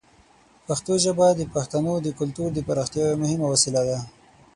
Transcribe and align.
پښتو 0.67 0.93
ژبه 1.03 1.27
د 1.35 1.41
پښتنو 1.53 1.93
د 2.01 2.07
کلتور 2.19 2.49
د 2.53 2.59
پراختیا 2.67 3.03
یوه 3.07 3.21
مهمه 3.23 3.47
وسیله 3.53 3.81
ده. 3.89 3.99